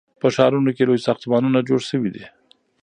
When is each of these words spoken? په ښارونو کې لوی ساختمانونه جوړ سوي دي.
په 0.21 0.27
ښارونو 0.35 0.69
کې 0.75 0.83
لوی 0.87 0.99
ساختمانونه 1.07 1.59
جوړ 1.69 1.81
سوي 1.89 2.09
دي. 2.15 2.25